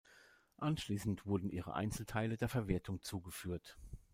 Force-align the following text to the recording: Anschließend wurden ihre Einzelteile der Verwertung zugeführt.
Anschließend 0.57 1.27
wurden 1.27 1.51
ihre 1.51 1.75
Einzelteile 1.75 2.35
der 2.35 2.49
Verwertung 2.49 3.03
zugeführt. 3.03 3.77